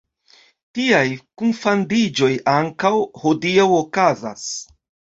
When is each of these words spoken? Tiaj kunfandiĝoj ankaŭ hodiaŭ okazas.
Tiaj 0.77 1.01
kunfandiĝoj 1.41 2.33
ankaŭ 2.57 2.95
hodiaŭ 3.27 3.71
okazas. 3.81 4.53